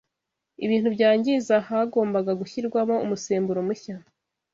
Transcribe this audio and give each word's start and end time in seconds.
ibintu 0.65 0.87
byangiza 0.95 1.55
hagombaga 1.67 2.31
gushyirwamo 2.41 2.95
umusemburo 3.05 3.59
mushya 3.67 3.95